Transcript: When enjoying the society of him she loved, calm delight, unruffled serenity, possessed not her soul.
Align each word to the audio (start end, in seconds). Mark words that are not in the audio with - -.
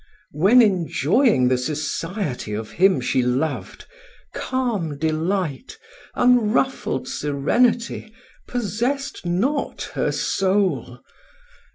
When 0.31 0.63
enjoying 0.63 1.47
the 1.47 1.59
society 1.59 2.53
of 2.55 2.71
him 2.71 3.01
she 3.01 3.21
loved, 3.21 3.85
calm 4.33 4.97
delight, 4.97 5.77
unruffled 6.15 7.07
serenity, 7.07 8.11
possessed 8.47 9.27
not 9.27 9.83
her 9.93 10.11
soul. 10.11 11.01